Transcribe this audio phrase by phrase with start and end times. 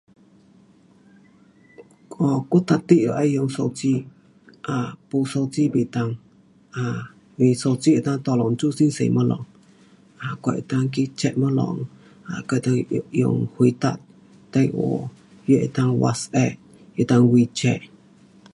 [0.01, 0.07] um
[2.17, 4.07] 我，我一定得要用手机
[4.71, 6.17] ，um 没手机不能，
[6.71, 6.81] 啊，
[7.37, 9.09] 因为手机能够 tolong 做很多东西。
[9.11, 9.39] um 我能
[10.37, 10.53] 够
[10.95, 11.55] 去 check 东西，um
[12.25, 12.45] 能
[12.99, 13.99] 够用，回答
[14.51, 15.09] 电话，
[15.45, 16.57] 也能够 whatsapp,
[16.97, 17.81] 能够 wechat